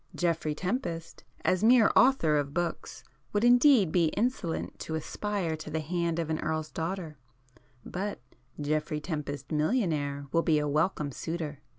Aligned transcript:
Geoffrey 0.15 0.55
Tempest, 0.55 1.23
as 1.45 1.63
mere 1.63 1.91
author 1.95 2.35
of 2.37 2.55
books 2.55 3.03
would 3.33 3.43
indeed 3.43 3.91
be 3.91 4.05
insolent 4.17 4.79
to 4.79 4.95
aspire 4.95 5.55
to 5.55 5.69
the 5.69 5.79
hand 5.79 6.17
of 6.17 6.31
an 6.31 6.39
earl's 6.39 6.71
daughter, 6.71 7.19
but 7.85 8.19
Geoffrey 8.59 8.97
[p 8.99 9.01
93] 9.01 9.01
Tempest, 9.01 9.51
millionaire, 9.51 10.25
will 10.31 10.41
be 10.41 10.57
a 10.57 10.67
welcome 10.67 11.11
suitor. 11.11 11.59